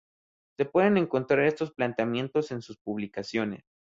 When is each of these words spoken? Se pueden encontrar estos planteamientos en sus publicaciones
Se 0.57 0.65
pueden 0.65 0.97
encontrar 0.97 1.45
estos 1.45 1.73
planteamientos 1.73 2.49
en 2.49 2.63
sus 2.63 2.79
publicaciones 2.79 3.61